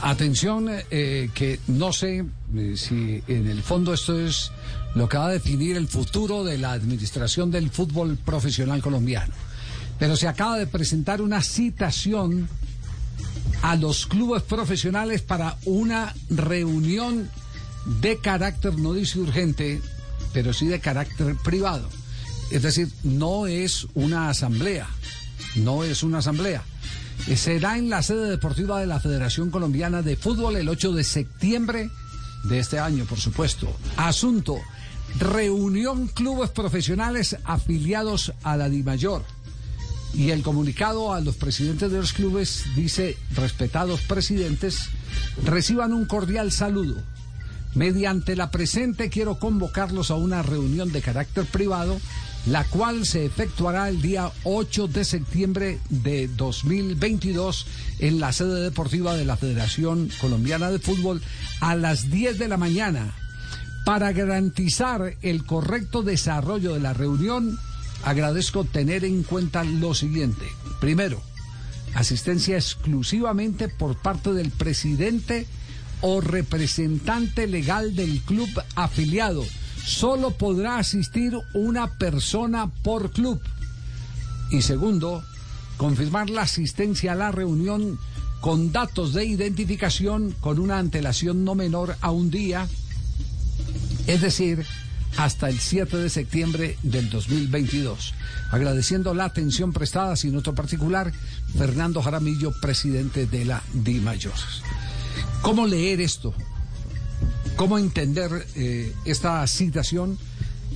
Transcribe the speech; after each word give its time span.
Atención, 0.00 0.68
eh, 0.90 1.30
que 1.34 1.58
no 1.66 1.92
sé 1.92 2.24
eh, 2.54 2.74
si 2.76 3.22
en 3.26 3.48
el 3.48 3.62
fondo 3.62 3.92
esto 3.92 4.18
es 4.18 4.52
lo 4.94 5.08
que 5.08 5.18
va 5.18 5.26
a 5.26 5.32
definir 5.32 5.76
el 5.76 5.88
futuro 5.88 6.44
de 6.44 6.56
la 6.56 6.72
administración 6.72 7.50
del 7.50 7.70
fútbol 7.70 8.16
profesional 8.16 8.80
colombiano. 8.80 9.34
Pero 9.98 10.16
se 10.16 10.28
acaba 10.28 10.56
de 10.56 10.68
presentar 10.68 11.20
una 11.20 11.42
citación 11.42 12.48
a 13.62 13.74
los 13.74 14.06
clubes 14.06 14.42
profesionales 14.42 15.22
para 15.22 15.56
una 15.64 16.14
reunión 16.30 17.28
de 18.00 18.18
carácter, 18.18 18.78
no 18.78 18.92
dice 18.92 19.18
urgente, 19.18 19.80
pero 20.32 20.52
sí 20.52 20.66
de 20.68 20.78
carácter 20.78 21.34
privado. 21.42 21.88
Es 22.50 22.62
decir, 22.62 22.88
no 23.02 23.46
es 23.46 23.88
una 23.94 24.30
asamblea, 24.30 24.86
no 25.56 25.82
es 25.82 26.02
una 26.02 26.18
asamblea. 26.18 26.62
Será 27.36 27.78
en 27.78 27.90
la 27.90 28.02
sede 28.02 28.28
deportiva 28.30 28.80
de 28.80 28.86
la 28.86 29.00
Federación 29.00 29.50
Colombiana 29.50 30.02
de 30.02 30.16
Fútbol 30.16 30.56
el 30.56 30.68
8 30.68 30.92
de 30.92 31.04
septiembre 31.04 31.90
de 32.44 32.58
este 32.58 32.78
año, 32.78 33.04
por 33.04 33.18
supuesto. 33.18 33.74
Asunto, 33.96 34.56
reunión 35.18 36.08
clubes 36.08 36.50
profesionales 36.50 37.36
afiliados 37.44 38.32
a 38.42 38.56
la 38.56 38.68
DIMAYOR. 38.68 39.24
Y 40.14 40.30
el 40.30 40.42
comunicado 40.42 41.12
a 41.12 41.20
los 41.20 41.36
presidentes 41.36 41.90
de 41.92 41.98
los 41.98 42.12
clubes 42.12 42.64
dice, 42.74 43.16
respetados 43.34 44.00
presidentes, 44.00 44.88
reciban 45.44 45.92
un 45.92 46.06
cordial 46.06 46.50
saludo. 46.50 46.96
Mediante 47.74 48.34
la 48.34 48.50
presente 48.50 49.10
quiero 49.10 49.38
convocarlos 49.38 50.10
a 50.10 50.14
una 50.14 50.42
reunión 50.42 50.90
de 50.92 51.02
carácter 51.02 51.44
privado 51.44 52.00
la 52.46 52.64
cual 52.64 53.04
se 53.04 53.24
efectuará 53.24 53.88
el 53.88 54.00
día 54.00 54.30
8 54.44 54.88
de 54.88 55.04
septiembre 55.04 55.78
de 55.90 56.28
2022 56.28 57.66
en 57.98 58.20
la 58.20 58.32
sede 58.32 58.62
deportiva 58.62 59.14
de 59.14 59.24
la 59.24 59.36
Federación 59.36 60.10
Colombiana 60.20 60.70
de 60.70 60.78
Fútbol 60.78 61.22
a 61.60 61.74
las 61.74 62.10
10 62.10 62.38
de 62.38 62.48
la 62.48 62.56
mañana. 62.56 63.14
Para 63.84 64.12
garantizar 64.12 65.16
el 65.22 65.44
correcto 65.44 66.02
desarrollo 66.02 66.74
de 66.74 66.80
la 66.80 66.94
reunión, 66.94 67.58
agradezco 68.04 68.64
tener 68.64 69.04
en 69.04 69.22
cuenta 69.22 69.64
lo 69.64 69.94
siguiente. 69.94 70.46
Primero, 70.80 71.22
asistencia 71.94 72.56
exclusivamente 72.56 73.68
por 73.68 73.96
parte 73.96 74.32
del 74.32 74.50
presidente 74.50 75.46
o 76.00 76.20
representante 76.20 77.46
legal 77.46 77.96
del 77.96 78.20
club 78.20 78.48
afiliado 78.76 79.44
solo 79.88 80.32
podrá 80.32 80.78
asistir 80.78 81.32
una 81.54 81.98
persona 81.98 82.70
por 82.82 83.10
club. 83.10 83.40
Y 84.50 84.60
segundo, 84.60 85.24
confirmar 85.78 86.28
la 86.28 86.42
asistencia 86.42 87.12
a 87.12 87.16
la 87.16 87.32
reunión 87.32 87.98
con 88.42 88.70
datos 88.70 89.14
de 89.14 89.24
identificación 89.24 90.34
con 90.40 90.58
una 90.58 90.78
antelación 90.78 91.42
no 91.42 91.54
menor 91.54 91.96
a 92.02 92.10
un 92.10 92.30
día, 92.30 92.68
es 94.06 94.20
decir, 94.20 94.66
hasta 95.16 95.48
el 95.48 95.58
7 95.58 95.96
de 95.96 96.10
septiembre 96.10 96.76
del 96.82 97.08
2022. 97.08 98.12
Agradeciendo 98.50 99.14
la 99.14 99.24
atención 99.24 99.72
prestada, 99.72 100.16
sin 100.16 100.36
otro 100.36 100.54
particular, 100.54 101.12
Fernando 101.56 102.02
Jaramillo, 102.02 102.52
presidente 102.60 103.26
de 103.26 103.46
la 103.46 103.62
DIMAYOR. 103.72 104.34
¿Cómo 105.40 105.66
leer 105.66 106.02
esto? 106.02 106.34
¿Cómo 107.58 107.76
entender 107.76 108.46
eh, 108.54 108.94
esta 109.04 109.44
citación 109.48 110.16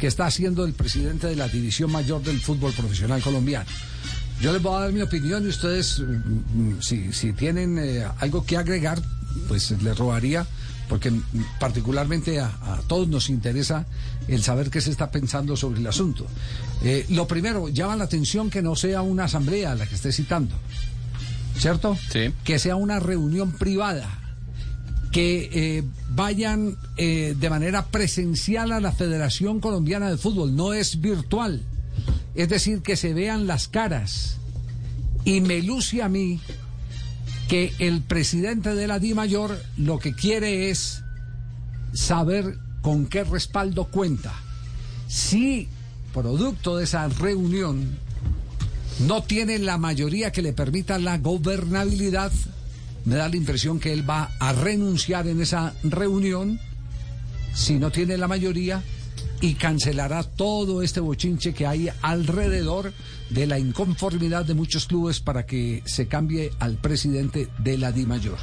que 0.01 0.09
está 0.09 0.27
haciendo 0.27 0.65
el 0.65 0.73
presidente 0.73 1.29
de 1.29 1.37
la 1.37 1.47
División 1.47 1.93
Mayor 1.93 2.25
del 2.25 2.41
Fútbol 2.41 2.73
Profesional 2.73 3.23
Colombiano? 3.23 3.67
Yo 4.41 4.53
les 4.53 4.61
voy 4.61 4.75
a 4.75 4.81
dar 4.81 4.93
mi 4.93 5.01
opinión 5.01 5.45
y 5.45 5.47
ustedes, 5.47 6.01
mm, 6.01 6.81
mm, 6.81 6.83
si, 6.83 7.33
tienen 7.35 7.79
eh, 7.79 8.05
algo 8.19 8.45
que 8.45 8.57
agregar, 8.57 9.01
pues 9.47 9.71
les 9.81 9.97
robaría, 9.97 10.45
porque 10.89 11.13
particularmente 11.61 12.41
a, 12.41 12.81
todos 12.89 13.07
nos 13.07 13.31
interesa 13.31 13.87
el 14.27 14.43
saber 14.43 14.69
qué 14.69 14.81
se 14.81 14.91
está 14.91 15.13
pensando 15.13 15.57
sobre 15.57 15.79
el 15.79 15.87
asunto. 15.87 16.27
Eh, 16.83 17.07
lo 17.11 17.29
primero, 17.29 17.69
llama 17.69 17.95
la 17.95 18.05
atención 18.05 18.51
que 18.51 18.61
no 18.61 18.75
sea 18.75 19.03
una 19.03 19.27
asamblea 19.27 19.77
la 19.77 19.87
que 19.87 19.95
esté 19.95 20.11
citando, 20.11 20.57
¿cierto? 21.57 21.97
Sí. 22.11 22.35
Que 22.43 22.59
sea 22.59 22.75
una 22.75 22.99
reunión 22.99 23.53
privada 23.53 24.22
que 25.13 25.51
eh, 25.53 25.85
vayan 26.11 26.77
eh, 26.97 27.37
de 27.39 27.51
manera 27.51 27.87
presencial 27.87 28.73
a 28.73 28.81
la 28.81 28.93
Federación 28.93 29.61
Colombiana 29.61 30.11
de 30.11 30.17
Fútbol, 30.17 30.57
no 30.57 30.73
es 30.73 31.01
virtual. 31.01 31.63
Es 32.35 32.49
decir, 32.49 32.81
que 32.81 32.97
se 32.97 33.13
vean 33.13 33.47
las 33.47 33.69
caras. 33.69 34.39
Y 35.25 35.43
me 35.43 35.63
luce 35.63 36.03
a 36.03 36.09
mí 36.09 36.41
que 37.49 37.73
el 37.79 38.01
presidente 38.01 38.75
de 38.75 38.87
la 38.87 38.99
Di 38.99 39.13
Mayor 39.13 39.63
lo 39.77 39.99
que 39.99 40.15
quiere 40.15 40.71
es 40.71 41.03
saber 41.93 42.57
con 42.81 43.07
qué 43.07 43.23
respaldo 43.25 43.85
cuenta. 43.85 44.33
Si, 45.09 45.69
producto 46.15 46.79
de 46.79 46.85
esa 46.85 47.07
reunión, 47.09 47.99
no 49.07 49.23
tiene 49.23 49.59
la 49.59 49.77
mayoría 49.77 50.33
que 50.33 50.43
le 50.43 50.55
permita 50.55 50.99
la 50.99 51.19
gobernabilidad, 51.19 52.33
me 53.05 53.17
da 53.17 53.29
la 53.29 53.37
impresión 53.37 53.81
que 53.81 53.93
él 53.93 54.09
va 54.09 54.31
a 54.39 54.53
renunciar 54.53 55.27
en 55.27 55.41
esa 55.41 55.75
reunión 55.83 56.61
si 57.55 57.79
no 57.79 57.91
tiene 57.91 58.17
la 58.17 58.29
mayoría 58.29 58.83
y 59.41 59.55
cancelará 59.55 60.23
todo 60.23 60.83
este 60.83 61.01
bochinche 61.01 61.53
que 61.53 61.67
hay 61.67 61.91
alrededor 62.01 62.93
de 63.31 63.47
la 63.47 63.59
inconformidad 63.59 64.45
de 64.45 64.55
muchos 64.55 64.87
clubes 64.87 65.21
para 65.21 65.47
que 65.47 65.83
se 65.85 66.07
cambie 66.07 66.53
al 66.61 66.77
presidente 66.77 67.49
de 67.59 67.77
la 67.77 67.91
Di 67.91 68.07
Mayor. 68.07 68.39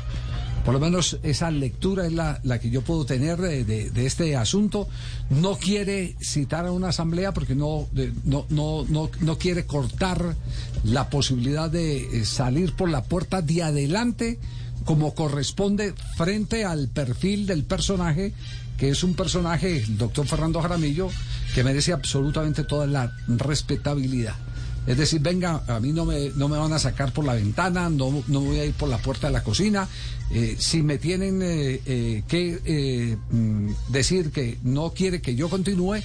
Por 0.65 0.73
lo 0.73 0.79
menos 0.79 1.17
esa 1.23 1.49
lectura 1.49 2.05
es 2.05 2.13
la, 2.13 2.59
que 2.59 2.69
yo 2.69 2.81
puedo 2.81 3.05
tener 3.05 3.37
de, 3.39 4.05
este 4.05 4.35
asunto. 4.35 4.87
No 5.29 5.55
quiere 5.55 6.15
citar 6.21 6.65
a 6.65 6.71
una 6.71 6.89
asamblea 6.89 7.33
porque 7.33 7.55
no, 7.55 7.87
no, 8.23 8.45
no, 8.49 8.85
no, 8.87 9.09
no 9.19 9.37
quiere 9.37 9.65
cortar 9.65 10.35
la 10.83 11.09
posibilidad 11.09 11.69
de 11.69 11.97
eh, 11.97 12.25
salir 12.25 12.73
por 12.73 12.89
la 12.89 13.03
puerta 13.03 13.41
de 13.41 13.63
adelante 13.63 14.39
como 14.85 15.13
corresponde 15.13 15.93
frente 16.15 16.65
al 16.65 16.87
perfil 16.87 17.45
del 17.45 17.63
personaje, 17.63 18.33
que 18.77 18.89
es 18.89 19.03
un 19.03 19.13
personaje, 19.13 19.77
el 19.77 19.97
doctor 19.97 20.25
Fernando 20.25 20.61
Jaramillo, 20.61 21.09
que 21.53 21.63
merece 21.63 21.93
absolutamente 21.93 22.63
toda 22.63 22.87
la 22.87 23.11
respetabilidad. 23.27 24.35
Es 24.89 24.97
decir, 24.97 25.21
venga, 25.21 25.61
a 25.67 25.79
mí 25.79 25.93
no 25.93 26.03
me, 26.03 26.31
no 26.35 26.47
me 26.47 26.57
van 26.57 26.73
a 26.73 26.79
sacar 26.79 27.13
por 27.13 27.23
la 27.23 27.35
ventana, 27.35 27.91
no, 27.91 28.23
no 28.25 28.41
voy 28.41 28.57
a 28.57 28.65
ir 28.65 28.73
por 28.73 28.89
la 28.89 28.97
puerta 28.97 29.27
de 29.27 29.33
la 29.33 29.43
cocina. 29.43 29.87
Eh, 30.31 30.55
si 30.57 30.81
me 30.81 30.97
tienen 30.97 31.43
eh, 31.43 31.79
eh, 31.85 32.23
que 32.27 33.15
mm, 33.29 33.69
decir 33.89 34.31
que 34.31 34.57
no 34.63 34.91
quiere 34.91 35.21
que 35.21 35.35
yo 35.35 35.47
continúe, 35.47 35.97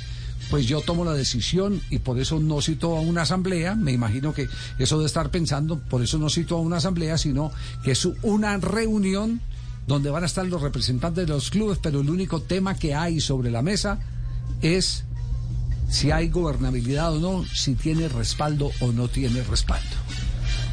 pues 0.50 0.66
yo 0.66 0.82
tomo 0.82 1.02
la 1.06 1.14
decisión 1.14 1.80
y 1.88 2.00
por 2.00 2.18
eso 2.18 2.38
no 2.38 2.60
cito 2.60 2.94
a 2.94 3.00
una 3.00 3.22
asamblea, 3.22 3.74
me 3.74 3.92
imagino 3.92 4.34
que 4.34 4.48
eso 4.78 5.00
de 5.00 5.06
estar 5.06 5.30
pensando, 5.30 5.80
por 5.80 6.02
eso 6.02 6.18
no 6.18 6.28
cito 6.28 6.58
a 6.58 6.60
una 6.60 6.76
asamblea, 6.76 7.16
sino 7.16 7.52
que 7.84 7.92
es 7.92 8.06
una 8.20 8.58
reunión 8.58 9.40
donde 9.86 10.10
van 10.10 10.24
a 10.24 10.26
estar 10.26 10.44
los 10.44 10.60
representantes 10.60 11.26
de 11.26 11.32
los 11.32 11.48
clubes, 11.48 11.78
pero 11.80 12.02
el 12.02 12.10
único 12.10 12.42
tema 12.42 12.74
que 12.74 12.94
hay 12.94 13.22
sobre 13.22 13.50
la 13.50 13.62
mesa 13.62 13.98
es 14.60 15.04
si 15.94 16.10
hay 16.10 16.28
gobernabilidad 16.28 17.14
o 17.14 17.20
no, 17.20 17.44
si 17.44 17.76
tiene 17.76 18.08
respaldo 18.08 18.72
o 18.80 18.90
no 18.90 19.06
tiene 19.06 19.44
respaldo. 19.44 19.94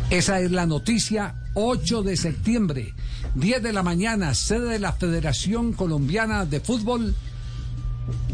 Esa 0.09 0.39
es 0.39 0.49
la 0.51 0.65
noticia 0.65 1.35
8 1.53 2.01
de 2.01 2.17
septiembre, 2.17 2.95
10 3.35 3.61
de 3.61 3.71
la 3.71 3.83
mañana, 3.83 4.33
sede 4.33 4.69
de 4.69 4.79
la 4.79 4.93
Federación 4.93 5.73
Colombiana 5.73 6.45
de 6.45 6.59
Fútbol. 6.59 7.13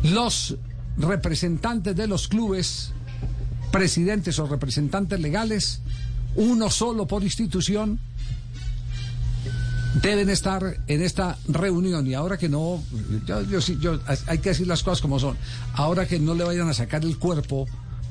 Los 0.01 0.55
representantes 0.97 1.93
de 1.93 2.07
los 2.07 2.29
clubes, 2.29 2.93
presidentes 3.69 4.39
o 4.39 4.47
representantes 4.47 5.19
legales, 5.19 5.81
uno 6.37 6.69
solo 6.69 7.05
por 7.05 7.21
institución, 7.21 7.99
deben 10.01 10.29
estar 10.29 10.77
en 10.87 11.01
esta 11.01 11.37
reunión. 11.47 12.07
Y 12.07 12.13
ahora 12.13 12.37
que 12.37 12.49
no, 12.49 12.83
yo, 13.25 13.59
yo, 13.59 13.99
hay 14.27 14.37
que 14.39 14.49
decir 14.49 14.67
las 14.67 14.83
cosas 14.83 15.01
como 15.01 15.19
son, 15.19 15.37
ahora 15.73 16.07
que 16.07 16.19
no 16.19 16.33
le 16.33 16.43
vayan 16.43 16.69
a 16.69 16.73
sacar 16.73 17.03
el 17.03 17.17
cuerpo 17.17 17.67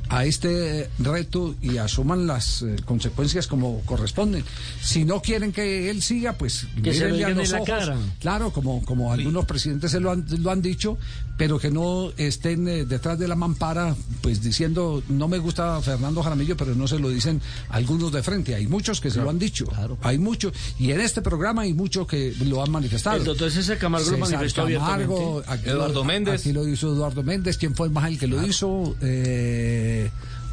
a 0.09 0.25
este 0.25 0.89
reto 0.99 1.55
y 1.61 1.79
asuman 1.79 2.27
las 2.27 2.63
eh, 2.63 2.77
consecuencias 2.85 3.47
como 3.47 3.81
corresponden. 3.83 4.45
Si 4.81 5.05
no 5.05 5.21
quieren 5.21 5.53
que 5.53 5.91
él 5.91 6.03
siga, 6.03 6.35
pues 6.35 6.67
que 6.83 6.95
se 6.95 7.09
lo 7.09 7.17
en 7.17 7.51
la 7.51 7.65
cara. 7.65 7.97
Claro, 8.21 8.53
como, 8.53 8.85
como 8.85 9.13
algunos 9.13 9.45
presidentes 9.47 9.91
se 9.91 10.01
lo 10.01 10.11
han, 10.11 10.27
lo 10.39 10.51
han 10.51 10.63
dicho, 10.63 10.97
pero 11.37 11.59
que 11.59 11.71
no 11.71 12.13
estén 12.17 12.69
eh, 12.69 12.85
detrás 12.85 13.19
de 13.19 13.29
la 13.29 13.35
mampara, 13.35 13.95
pues 14.21 14.43
diciendo, 14.43 15.03
no 15.09 15.29
me 15.29 15.39
gusta 15.39 15.81
Fernando 15.83 16.23
Jaramillo, 16.23 16.57
pero 16.57 16.75
no 16.75 16.87
se 16.87 16.99
lo 16.99 17.09
dicen 17.09 17.41
algunos 17.69 18.13
de 18.13 18.23
frente. 18.23 18.55
Hay 18.55 18.67
muchos 18.67 19.01
que 19.01 19.11
se 19.11 19.21
lo 19.21 19.31
han 19.31 19.39
dicho. 19.39 19.67
Hay 20.03 20.19
muchos. 20.19 20.53
Y 20.79 20.93
en 20.93 21.01
este 21.01 21.21
programa 21.21 21.63
hay 21.63 21.75
muchos 21.75 22.07
que 22.07 22.35
lo 22.45 22.63
han 22.63 22.71
manifestado. 22.71 23.17
El 23.17 23.25
doctor 23.25 23.51
César 23.51 23.79
Camargo 23.79 24.11
lo 24.11 24.19
manifestó 24.19 24.67
Camargo, 24.67 25.43
Eduardo 25.65 26.05
Méndez. 26.05 26.41
Aquí 26.41 26.53
lo 26.53 26.67
hizo 26.67 26.93
Eduardo 26.93 27.23
Méndez. 27.23 27.59
¿Quién 27.59 27.75
fue 27.75 27.89
el 27.89 27.93
más 27.93 28.09
el 28.09 28.19
que 28.19 28.27
lo 28.27 28.45
hizo? 28.47 28.97
Eh, 29.01 29.96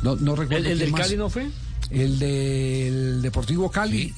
no, 0.03 0.35
recuerdo. 0.35 0.69
¿El, 0.69 0.79
del 0.79 0.93
Cali 0.93 1.17
no 1.17 1.29
fue? 1.29 1.49
El 1.89 2.19
del 2.19 3.21
Deportivo 3.21 3.69
Cali. 3.69 4.13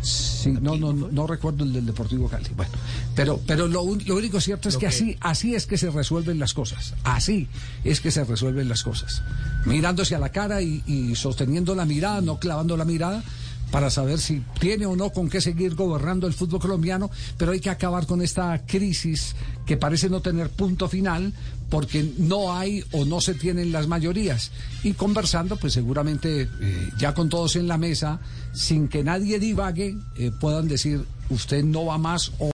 Sí, 0.00 0.50
no, 0.50 0.76
no, 0.76 0.92
no, 0.92 1.26
recuerdo 1.26 1.64
el 1.64 1.72
del 1.72 1.86
Deportivo 1.86 2.28
Cali. 2.28 2.48
Bueno, 2.56 2.72
pero, 3.16 3.40
pero 3.46 3.66
lo, 3.66 3.82
lo 3.82 4.16
único 4.16 4.40
cierto 4.40 4.68
es 4.68 4.76
que, 4.76 4.86
así, 4.86 5.16
así 5.20 5.54
es 5.54 5.66
que 5.66 5.76
se 5.76 5.90
resuelven 5.90 6.38
las 6.38 6.54
cosas. 6.54 6.94
Así 7.02 7.48
es 7.84 8.00
que 8.00 8.10
se 8.10 8.24
resuelven 8.24 8.68
las 8.68 8.82
cosas. 8.82 9.22
Mirándose 9.64 10.14
a 10.14 10.18
la 10.18 10.28
cara 10.30 10.62
y, 10.62 10.82
y 10.86 11.16
sosteniendo 11.16 11.74
la 11.74 11.84
mirada, 11.84 12.20
no 12.20 12.38
clavando 12.38 12.76
la 12.76 12.84
mirada 12.84 13.22
para 13.70 13.90
saber 13.90 14.18
si 14.18 14.42
tiene 14.60 14.86
o 14.86 14.96
no 14.96 15.10
con 15.10 15.28
qué 15.28 15.40
seguir 15.40 15.74
gobernando 15.74 16.26
el 16.26 16.32
fútbol 16.32 16.60
colombiano, 16.60 17.10
pero 17.36 17.52
hay 17.52 17.60
que 17.60 17.70
acabar 17.70 18.06
con 18.06 18.22
esta 18.22 18.64
crisis 18.66 19.34
que 19.66 19.76
parece 19.76 20.08
no 20.08 20.22
tener 20.22 20.50
punto 20.50 20.88
final 20.88 21.34
porque 21.68 22.14
no 22.18 22.54
hay 22.54 22.82
o 22.92 23.04
no 23.04 23.20
se 23.20 23.34
tienen 23.34 23.72
las 23.72 23.86
mayorías. 23.86 24.50
Y 24.82 24.94
conversando, 24.94 25.56
pues 25.56 25.74
seguramente 25.74 26.48
eh, 26.60 26.90
ya 26.98 27.12
con 27.12 27.28
todos 27.28 27.56
en 27.56 27.68
la 27.68 27.76
mesa, 27.76 28.20
sin 28.54 28.88
que 28.88 29.04
nadie 29.04 29.38
divague, 29.38 29.96
eh, 30.16 30.30
puedan 30.40 30.68
decir, 30.68 31.04
usted 31.28 31.62
no 31.62 31.84
va 31.84 31.98
más 31.98 32.32
o 32.38 32.46